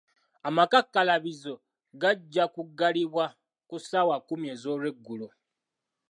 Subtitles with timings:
[0.47, 1.53] Amakakkalabizo
[2.01, 3.25] gajja kugalibwa
[3.69, 5.27] ku ssaawa kumi ez'olweggulo.